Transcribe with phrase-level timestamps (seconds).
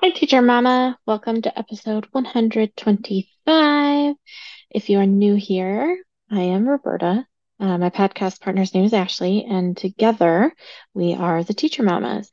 [0.00, 0.96] Hi, Teacher Mama.
[1.06, 4.14] Welcome to episode 125.
[4.70, 7.26] If you are new here, I am Roberta.
[7.58, 10.54] Uh, my podcast partner's name is Ashley, and together
[10.94, 12.30] we are the Teacher Mamas.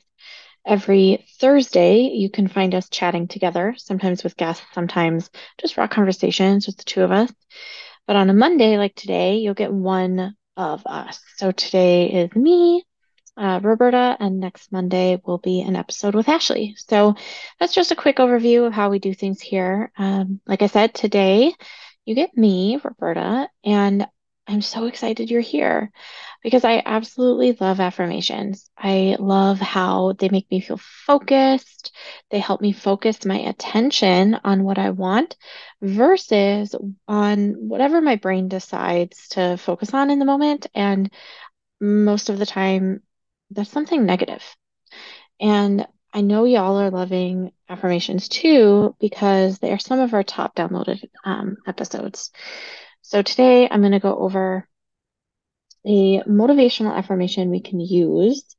[0.63, 6.67] Every Thursday, you can find us chatting together, sometimes with guests, sometimes just raw conversations
[6.67, 7.33] with the two of us.
[8.05, 11.19] But on a Monday like today, you'll get one of us.
[11.37, 12.85] So today is me,
[13.37, 16.75] uh, Roberta, and next Monday will be an episode with Ashley.
[16.77, 17.15] So
[17.59, 19.91] that's just a quick overview of how we do things here.
[19.97, 21.53] Um, like I said, today
[22.05, 24.07] you get me, Roberta, and
[24.47, 25.91] I'm so excited you're here
[26.43, 28.69] because I absolutely love affirmations.
[28.77, 31.91] I love how they make me feel focused.
[32.29, 35.35] They help me focus my attention on what I want
[35.81, 36.75] versus
[37.07, 40.67] on whatever my brain decides to focus on in the moment.
[40.75, 41.11] And
[41.81, 43.01] most of the time,
[43.55, 44.43] that's something negative.
[45.39, 50.55] And I know y'all are loving affirmations too because they are some of our top
[50.55, 52.31] downloaded um, episodes.
[53.01, 54.67] So today I'm going to go over
[55.85, 58.55] a motivational affirmation we can use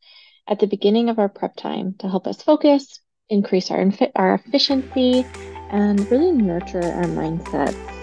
[0.46, 3.84] at the beginning of our prep time to help us focus, increase our,
[4.14, 5.24] our efficiency,
[5.70, 7.95] and really nurture our mindsets.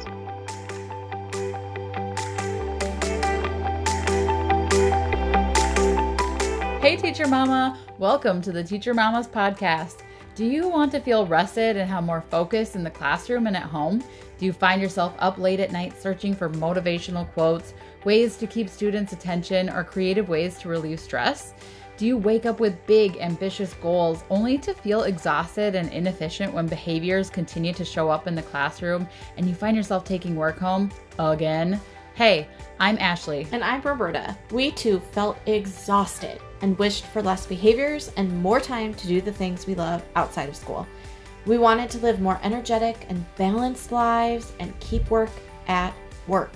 [7.04, 7.78] Teacher Mama!
[8.00, 10.04] Welcome to the Teacher Mamas podcast.
[10.36, 13.64] Do you want to feel rested and have more focus in the classroom and at
[13.64, 14.02] home?
[14.38, 17.74] Do you find yourself up late at night searching for motivational quotes,
[18.06, 21.54] ways to keep students' attention, or creative ways to relieve stress?
[21.98, 26.68] Do you wake up with big, ambitious goals only to feel exhausted and inefficient when
[26.68, 30.90] behaviors continue to show up in the classroom and you find yourself taking work home
[31.20, 31.82] again?
[32.16, 32.48] Hey,
[32.80, 33.46] I'm Ashley.
[33.52, 34.38] And I'm Roberta.
[34.52, 39.32] We too felt exhausted and wished for less behaviors and more time to do the
[39.32, 40.88] things we love outside of school.
[41.46, 45.30] We wanted to live more energetic and balanced lives and keep work
[45.68, 45.94] at
[46.26, 46.54] work.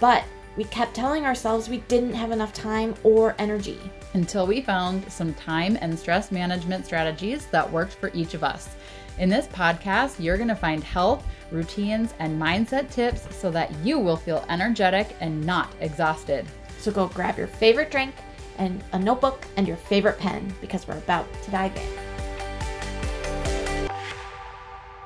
[0.00, 0.24] But
[0.56, 3.78] we kept telling ourselves we didn't have enough time or energy.
[4.14, 8.74] Until we found some time and stress management strategies that worked for each of us.
[9.18, 14.00] In this podcast, you're going to find health, routines, and mindset tips so that you
[14.00, 16.46] will feel energetic and not exhausted.
[16.78, 18.14] So go grab your favorite drink
[18.58, 22.06] and a notebook and your favorite pen because we're about to dive in.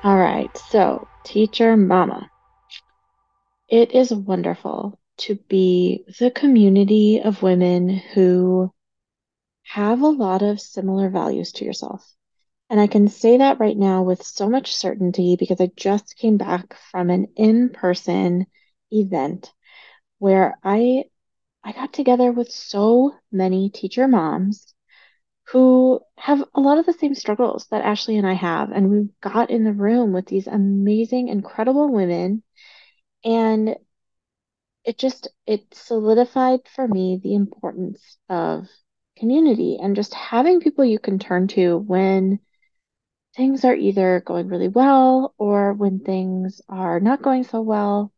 [0.03, 2.29] All right, so teacher mama.
[3.69, 8.71] It is wonderful to be the community of women who
[9.63, 12.05] have a lot of similar values to yourself.
[12.69, 16.37] And I can say that right now with so much certainty because I just came
[16.37, 18.47] back from an in person
[18.91, 19.51] event
[20.19, 21.05] where I
[21.63, 24.73] I got together with so many teacher moms
[25.47, 28.71] who have a lot of the same struggles that Ashley and I have.
[28.71, 32.43] And we got in the room with these amazing, incredible women.
[33.23, 33.75] And
[34.83, 38.67] it just it solidified for me the importance of
[39.17, 42.39] community and just having people you can turn to when
[43.35, 48.11] things are either going really well or when things are not going so well.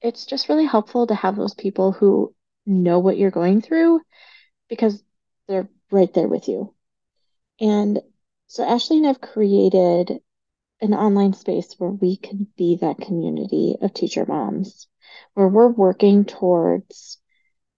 [0.00, 2.34] It's just really helpful to have those people who
[2.66, 4.00] know what you're going through
[4.68, 5.02] because
[5.48, 6.74] they're right there with you.
[7.60, 8.00] And
[8.46, 10.20] so Ashley and I've created
[10.80, 14.88] an online space where we can be that community of teacher moms,
[15.34, 17.18] where we're working towards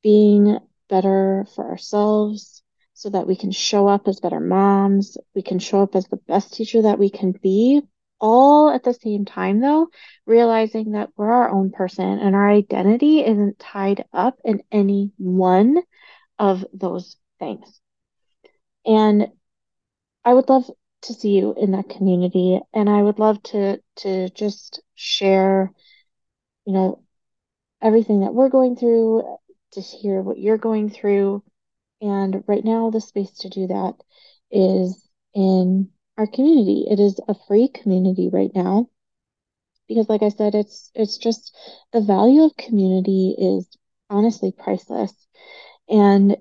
[0.03, 0.59] being
[0.89, 2.62] better for ourselves
[2.95, 6.16] so that we can show up as better moms, we can show up as the
[6.16, 7.83] best teacher that we can be,
[8.21, 9.89] all at the same time, though,
[10.27, 15.83] realizing that we're our own person and our identity isn't tied up in any one
[16.39, 17.81] of those things.
[18.87, 19.29] And
[20.25, 20.71] I would love
[21.03, 25.71] to see you in that community and I would love to to just share
[26.65, 27.03] you know
[27.83, 29.23] everything that we're going through
[29.73, 31.43] to hear what you're going through
[32.01, 33.95] and right now the space to do that
[34.51, 36.87] is in our community.
[36.91, 38.89] It is a free community right now
[39.89, 41.57] because like I said it's it's just
[41.93, 43.69] the value of community is
[44.11, 45.13] honestly priceless
[45.89, 46.37] and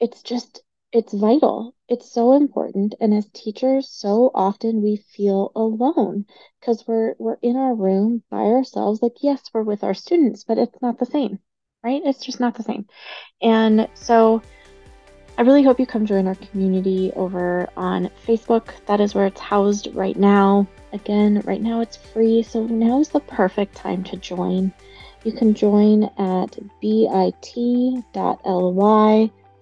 [0.00, 0.62] it's just
[0.92, 1.74] it's vital.
[1.88, 6.26] It's so important and as teachers so often we feel alone
[6.60, 10.58] because we're we're in our room by ourselves like yes, we're with our students, but
[10.58, 11.38] it's not the same.
[11.82, 12.02] Right?
[12.04, 12.86] It's just not the same.
[13.40, 14.42] And so
[15.40, 18.72] I really hope you come join our community over on Facebook.
[18.84, 20.68] That is where it's housed right now.
[20.92, 24.70] Again, right now it's free, so now is the perfect time to join.
[25.24, 28.02] You can join at bit.ly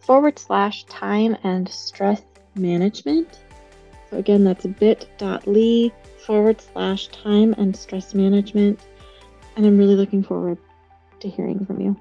[0.01, 2.23] forward slash time and stress
[2.57, 3.39] management.
[4.11, 5.93] So again, that's bit.ly
[6.27, 8.81] forward slash time and stress management.
[9.55, 10.59] And I'm really looking forward
[11.21, 11.97] to hearing from you.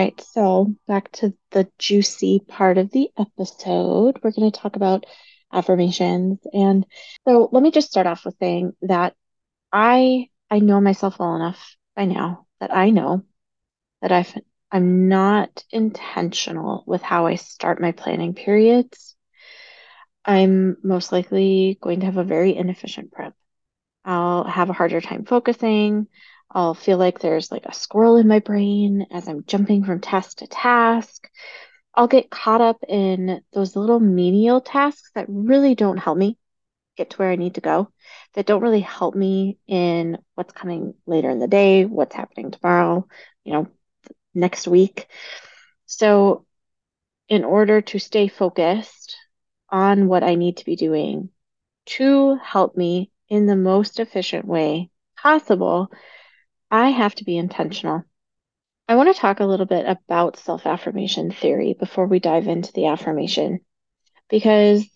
[0.00, 4.18] Right, so back to the juicy part of the episode.
[4.22, 5.04] We're going to talk about
[5.52, 6.38] affirmations.
[6.52, 6.86] And
[7.26, 9.14] so let me just start off with saying that
[9.72, 13.24] I I know myself well enough by now that I know
[14.02, 14.34] that I've
[14.72, 19.16] I'm not intentional with how I start my planning periods.
[20.24, 23.34] I'm most likely going to have a very inefficient prep.
[24.04, 26.06] I'll have a harder time focusing.
[26.50, 30.38] I'll feel like there's like a squirrel in my brain as I'm jumping from task
[30.38, 31.28] to task.
[31.94, 36.38] I'll get caught up in those little menial tasks that really don't help me
[36.96, 37.88] get to where I need to go,
[38.34, 43.06] that don't really help me in what's coming later in the day, what's happening tomorrow,
[43.44, 43.68] you know,
[44.34, 45.06] next week.
[45.86, 46.46] So,
[47.28, 49.16] in order to stay focused
[49.70, 51.30] on what I need to be doing
[51.86, 55.90] to help me in the most efficient way possible,
[56.70, 58.04] I have to be intentional.
[58.88, 62.72] I want to talk a little bit about self affirmation theory before we dive into
[62.72, 63.60] the affirmation,
[64.28, 64.86] because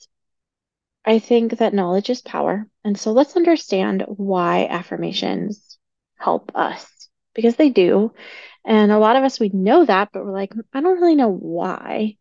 [1.04, 2.66] I think that knowledge is power.
[2.84, 5.78] And so let's understand why affirmations
[6.16, 6.86] help us,
[7.34, 8.12] because they do.
[8.64, 11.30] And a lot of us, we know that, but we're like, I don't really know
[11.30, 12.16] why.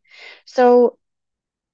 [0.45, 0.97] So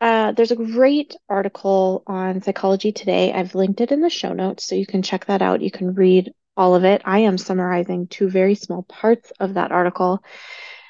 [0.01, 3.33] uh, there's a great article on Psychology Today.
[3.33, 5.61] I've linked it in the show notes, so you can check that out.
[5.61, 7.01] You can read all of it.
[7.05, 10.21] I am summarizing two very small parts of that article.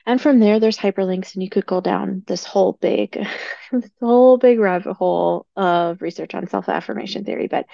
[0.03, 3.11] And from there, there's hyperlinks, and you could go down this whole big,
[3.71, 7.47] this whole big rabbit hole of research on self-affirmation theory.
[7.47, 7.67] But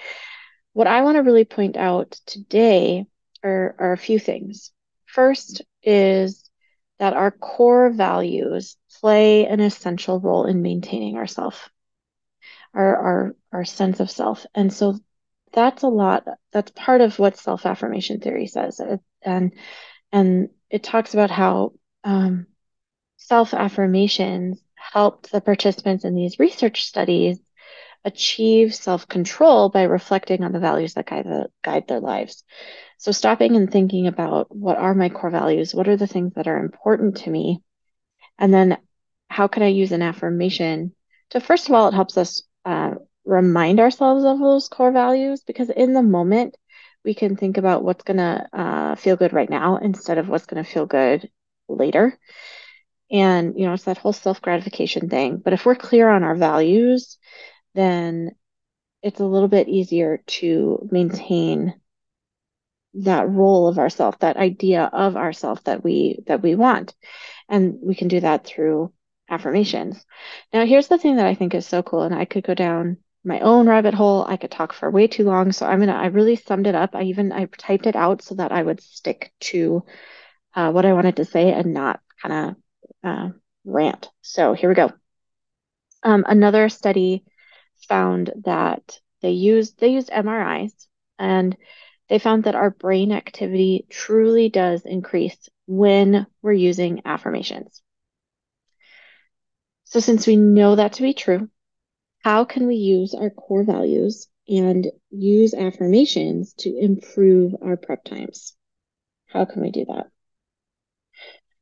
[0.74, 3.06] what I want to really point out today
[3.42, 4.72] are, are a few things.
[5.06, 6.50] First is
[6.98, 11.70] that our core values play an essential role in maintaining ourself,
[12.74, 14.44] our, our, our sense of self.
[14.54, 14.98] And so
[15.56, 18.80] that's a lot, that's part of what self-affirmation theory says.
[19.22, 19.54] And,
[20.12, 21.72] and it talks about how
[22.04, 22.46] um,
[23.16, 27.40] self-affirmations helped the participants in these research studies
[28.04, 32.44] achieve self-control by reflecting on the values that guide, the, guide their lives.
[32.98, 35.74] So stopping and thinking about what are my core values?
[35.74, 37.62] What are the things that are important to me?
[38.38, 38.78] And then
[39.28, 40.94] how can I use an affirmation
[41.30, 42.94] to, first of all, it helps us uh,
[43.26, 46.56] remind ourselves of those core values because in the moment,
[47.04, 50.46] we can think about what's going to uh, feel good right now instead of what's
[50.46, 51.30] going to feel good
[51.68, 52.18] later.
[53.10, 55.36] And, you know, it's that whole self gratification thing.
[55.36, 57.18] But if we're clear on our values,
[57.74, 58.32] then
[59.02, 61.80] it's a little bit easier to maintain
[62.94, 66.94] that role of ourself, that idea of ourself that we that we want.
[67.48, 68.92] And we can do that through
[69.28, 70.04] affirmations.
[70.52, 72.98] Now, here's the thing that I think is so cool, and I could go down
[73.26, 74.24] my own rabbit hole.
[74.24, 75.52] I could talk for way too long.
[75.52, 76.94] So I'm gonna I really summed it up.
[76.94, 79.84] I even I typed it out so that I would stick to
[80.54, 82.56] uh, what I wanted to say and not kind
[83.04, 83.30] of uh,
[83.64, 84.08] rant.
[84.22, 84.92] So here we go.
[86.04, 87.24] Um, another study
[87.88, 90.86] found that they used they used MRIs
[91.18, 91.56] and
[92.08, 97.82] they found that our brain activity truly does increase when we're using affirmations.
[99.84, 101.48] So since we know that to be true,
[102.26, 108.56] how can we use our core values and use affirmations to improve our prep times?
[109.28, 110.06] How can we do that?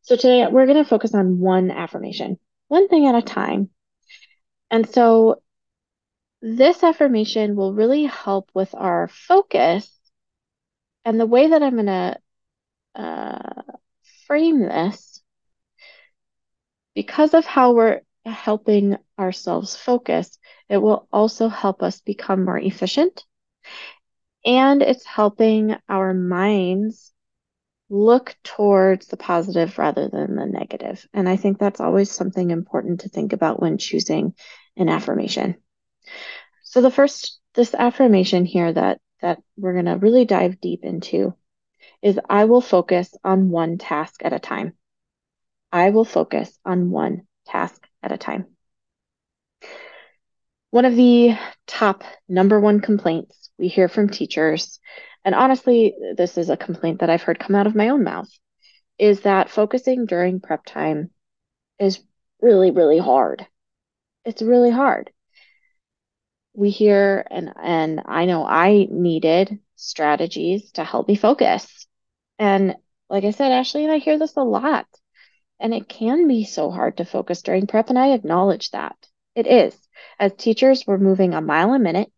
[0.01, 3.69] So today we're going to focus on one affirmation, one thing at a time.
[4.71, 5.43] And so
[6.41, 9.95] this affirmation will really help with our focus.
[11.05, 12.17] And the way that I'm going to
[12.95, 13.63] uh,
[14.27, 15.23] frame this,
[16.95, 20.39] because of how we're helping ourselves focus,
[20.69, 23.25] it will also help us become more efficient.
[24.45, 27.13] And it's helping our minds
[27.89, 31.07] look towards the positive rather than the negative.
[31.13, 34.35] And I think that's always something important to think about when choosing
[34.77, 35.57] an affirmation.
[36.63, 41.35] So the first this affirmation here that that we're going to really dive deep into
[42.03, 44.75] is I will focus on one task at a time.
[45.73, 48.47] I will focus on one task at a time.
[50.71, 54.81] One of the top number one complaints we hear from teachers
[55.25, 58.29] and honestly, this is a complaint that I've heard come out of my own mouth,
[58.99, 61.11] is that focusing during prep time
[61.79, 62.01] is
[62.43, 63.47] really, really hard.
[64.25, 65.11] It's really hard.
[66.53, 71.87] We hear, and and I know I needed strategies to help me focus.
[72.39, 72.77] And
[73.09, 74.87] Like I said, Ashley and I hear this a lot,
[75.61, 78.97] and it can be so hard to focus during prep, and I acknowledge that.
[79.35, 79.77] It is.
[80.19, 82.13] As teachers, we're moving a mile a minute.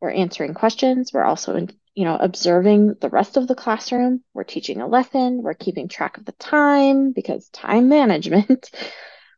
[0.00, 1.12] We're answering questions.
[1.12, 4.22] We're also, you know, observing the rest of the classroom.
[4.34, 5.42] We're teaching a lesson.
[5.42, 8.70] We're keeping track of the time because time management.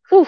[0.08, 0.26] Whew.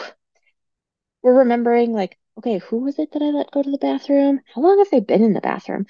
[1.23, 4.41] We're remembering, like, okay, who was it that I let go to the bathroom?
[4.55, 5.87] How long have they been in the bathroom?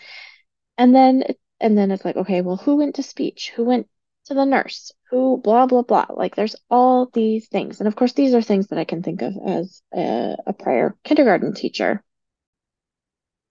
[0.78, 1.24] And then
[1.60, 3.52] and then it's like, okay, well, who went to speech?
[3.54, 3.88] Who went
[4.26, 4.92] to the nurse?
[5.10, 6.06] Who blah blah blah.
[6.10, 7.80] Like there's all these things.
[7.80, 10.96] And of course, these are things that I can think of as a, a prior
[11.04, 12.02] kindergarten teacher.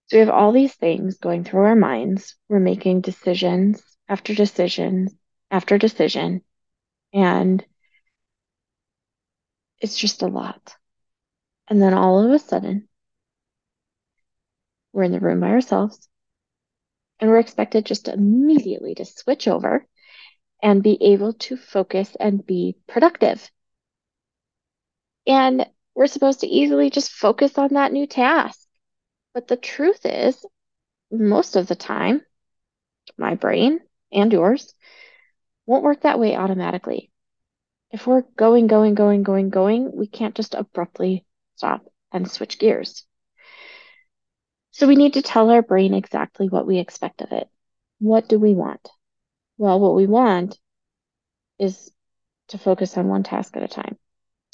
[0.06, 2.36] So we have all these things going through our minds.
[2.48, 5.14] We're making decisions after decisions
[5.52, 6.42] after decision.
[7.12, 7.64] And
[9.80, 10.74] it's just a lot.
[11.68, 12.88] And then all of a sudden,
[14.92, 16.08] we're in the room by ourselves
[17.20, 19.86] and we're expected just immediately to switch over
[20.62, 23.50] and be able to focus and be productive.
[25.26, 28.60] And we're supposed to easily just focus on that new task.
[29.34, 30.44] But the truth is,
[31.10, 32.22] most of the time,
[33.18, 33.80] my brain
[34.12, 34.74] and yours
[35.66, 37.10] won't work that way automatically.
[37.90, 41.26] If we're going, going, going, going, going, we can't just abruptly
[41.56, 43.04] stop and switch gears.
[44.70, 47.48] So we need to tell our brain exactly what we expect of it.
[47.98, 48.88] What do we want?
[49.62, 50.58] Well, what we want
[51.56, 51.92] is
[52.48, 53.96] to focus on one task at a time,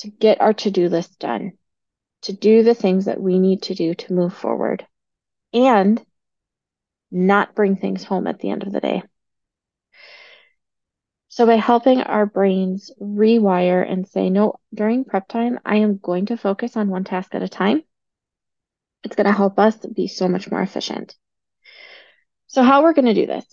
[0.00, 1.52] to get our to do list done,
[2.24, 4.86] to do the things that we need to do to move forward,
[5.54, 6.04] and
[7.10, 9.02] not bring things home at the end of the day.
[11.28, 16.26] So, by helping our brains rewire and say, no, during prep time, I am going
[16.26, 17.82] to focus on one task at a time,
[19.04, 21.16] it's going to help us be so much more efficient.
[22.48, 23.44] So how we're going to do this?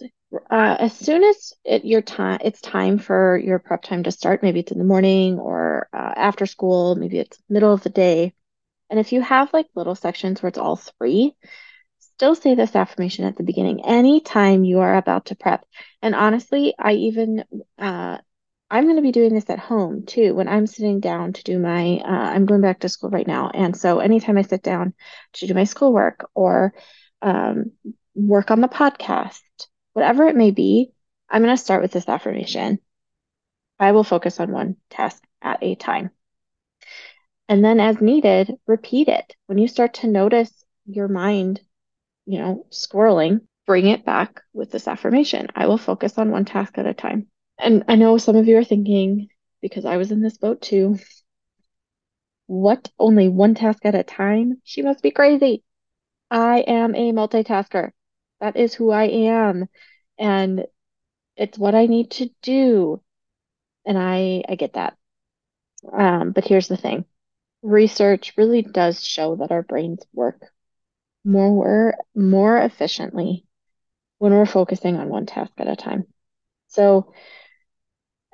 [0.50, 4.44] Uh, as soon as it, your time, it's time for your prep time to start.
[4.44, 6.96] Maybe it's in the morning or uh, after school.
[6.96, 8.34] Maybe it's middle of the day.
[8.90, 11.36] And if you have like little sections where it's all three,
[12.00, 15.66] still say this affirmation at the beginning anytime you are about to prep.
[16.02, 17.44] And honestly, I even
[17.80, 18.18] uh,
[18.70, 21.60] I'm going to be doing this at home too when I'm sitting down to do
[21.60, 23.52] my, uh, I'm going back to school right now.
[23.54, 24.94] And so anytime I sit down
[25.34, 26.74] to do my schoolwork or
[27.22, 27.72] um,
[28.16, 29.42] work on the podcast,
[29.96, 30.92] whatever it may be,
[31.30, 32.80] I'm going to start with this affirmation.
[33.80, 36.12] I will focus on one task at a time.
[37.48, 39.36] And then, as needed, repeat it.
[39.46, 40.52] When you start to notice
[40.86, 41.62] your mind,
[42.26, 45.48] you know, squirreling, bring it back with this affirmation.
[45.56, 47.28] I will focus on one task at a time.
[47.58, 49.30] And I know some of you are thinking,
[49.62, 51.00] because I was in this boat too,
[52.48, 52.92] what?
[53.00, 54.62] Only one task at a time?
[54.66, 55.64] She must be crazy.
[56.30, 57.92] I am a multitasker.
[58.40, 59.68] That is who I am.
[60.18, 60.66] And
[61.38, 63.02] it's what I need to do.
[63.86, 64.98] And I I get that.
[65.92, 67.06] Um, but here's the thing.
[67.62, 70.42] Research really does show that our brains work
[71.24, 73.46] more more efficiently
[74.20, 76.06] when we're focusing on one task at a time.
[76.68, 77.14] So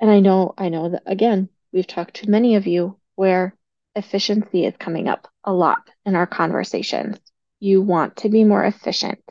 [0.00, 3.56] and I know, I know that again, we've talked to many of you where
[3.94, 7.18] efficiency is coming up a lot in our conversations.
[7.60, 9.22] You want to be more efficient.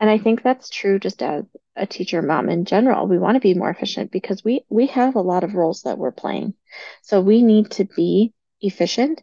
[0.00, 3.06] And I think that's true just as a teacher mom in general.
[3.06, 5.98] We want to be more efficient because we we have a lot of roles that
[5.98, 6.54] we're playing.
[7.02, 9.22] So we need to be efficient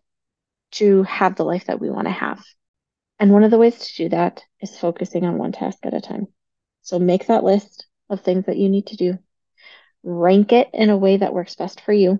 [0.71, 2.43] to have the life that we want to have.
[3.19, 6.01] And one of the ways to do that is focusing on one task at a
[6.01, 6.27] time.
[6.81, 9.19] So make that list of things that you need to do
[10.03, 12.19] rank it in a way that works best for you.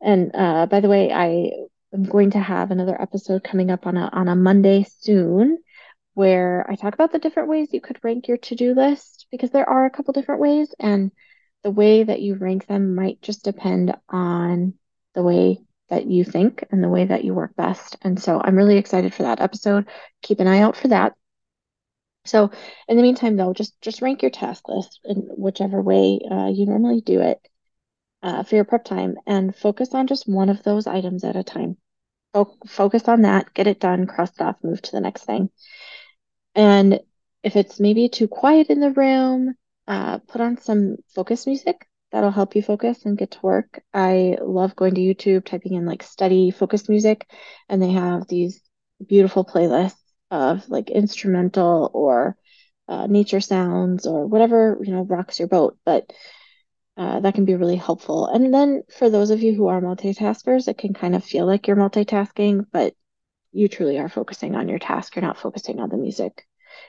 [0.00, 1.50] And uh, by the way, I
[1.92, 5.58] am going to have another episode coming up on a on a Monday soon
[6.16, 9.68] where I talk about the different ways you could rank your to-do list because there
[9.68, 11.10] are a couple different ways and
[11.62, 14.72] the way that you rank them might just depend on
[15.14, 15.58] the way
[15.90, 17.98] that you think and the way that you work best.
[18.00, 19.88] And so I'm really excited for that episode.
[20.22, 21.12] Keep an eye out for that.
[22.24, 22.50] So
[22.88, 26.64] in the meantime, though, just just rank your task list in whichever way uh, you
[26.64, 27.46] normally do it
[28.22, 31.44] uh, for your prep time, and focus on just one of those items at a
[31.44, 31.76] time.
[32.32, 35.50] Fo- focus on that, get it done, cross it off, move to the next thing.
[36.56, 37.00] And
[37.44, 39.54] if it's maybe too quiet in the room,
[39.86, 41.86] uh, put on some focus music.
[42.12, 43.82] That'll help you focus and get to work.
[43.94, 47.28] I love going to YouTube, typing in like study focus music,
[47.68, 48.60] and they have these
[49.06, 52.36] beautiful playlists of like instrumental or
[52.88, 56.10] uh, nature sounds or whatever you know rocks your boat but
[56.96, 60.68] uh, that can be really helpful and then for those of you who are multitaskers
[60.68, 62.94] it can kind of feel like you're multitasking but
[63.56, 66.46] you truly are focusing on your task you're not focusing on the music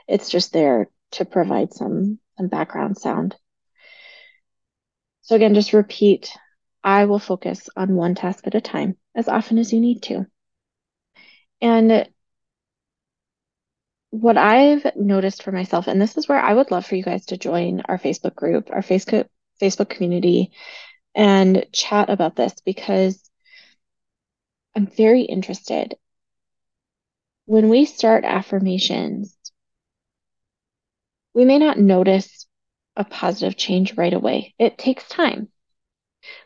[0.07, 3.35] it's just there to provide some some background sound
[5.21, 6.31] So, again, just repeat
[6.83, 10.25] I will focus on one task at a time as often as you need to.
[11.61, 12.09] And
[14.11, 17.25] what I've noticed for myself, and this is where I would love for you guys
[17.27, 19.27] to join our Facebook group, our Facebook
[19.61, 20.51] Facebook community,
[21.15, 23.29] and chat about this because
[24.75, 25.95] I'm very interested.
[27.47, 29.33] When we start affirmations,
[31.33, 32.45] we may not notice
[32.97, 34.53] a positive change right away.
[34.59, 35.47] It takes time.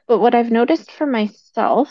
[0.08, 1.90] But what I've noticed for myself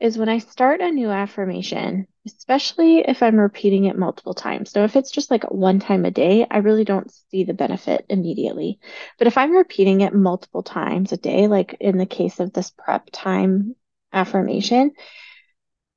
[0.00, 4.70] is when I start a new affirmation, especially if I'm repeating it multiple times.
[4.70, 8.06] So if it's just like one time a day, I really don't see the benefit
[8.08, 8.80] immediately.
[9.18, 12.70] But if I'm repeating it multiple times a day, like in the case of this
[12.70, 13.76] prep time
[14.14, 14.92] affirmation,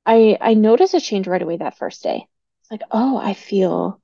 [0.06, 2.26] I I notice a change right away that first day.
[2.62, 4.00] It's like, oh, I feel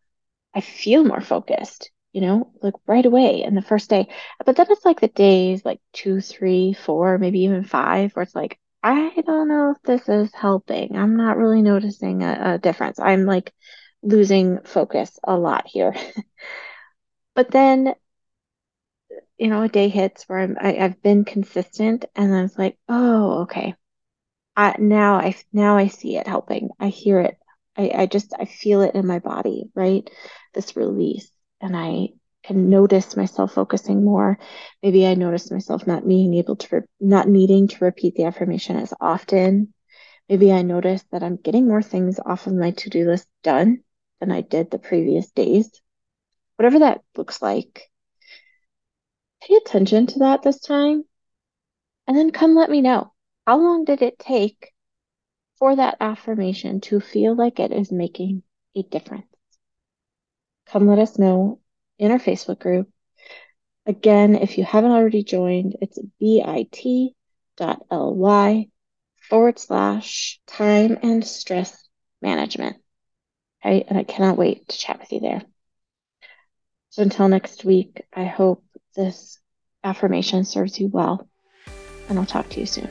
[0.55, 4.09] I feel more focused, you know, like right away in the first day.
[4.45, 8.35] But then it's like the days like two, three, four, maybe even five, where it's
[8.35, 10.97] like, I don't know if this is helping.
[10.97, 12.99] I'm not really noticing a, a difference.
[13.01, 13.53] I'm like
[14.03, 15.95] losing focus a lot here.
[17.35, 17.95] but then,
[19.39, 22.77] you know, a day hits where I'm, I, I've been consistent, and then it's like,
[22.89, 23.75] oh, okay.
[24.59, 26.71] I, now I now I see it helping.
[26.81, 27.39] I hear it.
[27.77, 30.11] I, I just I feel it in my body, right?
[30.53, 32.09] This release, and I
[32.43, 34.41] can notice myself focusing more.
[34.83, 38.77] Maybe I notice myself not being able to, re- not needing to repeat the affirmation
[38.77, 39.73] as often.
[40.29, 43.85] Maybe I notice that I'm getting more things off of my to do list done
[44.19, 45.71] than I did the previous days.
[46.57, 47.89] Whatever that looks like,
[49.41, 51.05] pay attention to that this time.
[52.09, 53.13] And then come let me know.
[53.49, 54.75] How long did it take
[55.59, 58.43] for that affirmation to feel like it is making
[58.77, 59.25] a difference?
[60.67, 61.59] Come let us know
[61.99, 62.91] in our Facebook group.
[63.87, 67.15] Again, if you haven't already joined, it's bit.ly
[69.31, 71.89] forward slash time and stress
[72.21, 72.77] management.
[73.65, 75.41] Okay, and I cannot wait to chat with you there.
[76.91, 78.63] So until next week, I hope
[78.95, 79.39] this
[79.83, 81.27] affirmation serves you well,
[82.11, 82.91] and I'll talk to you soon.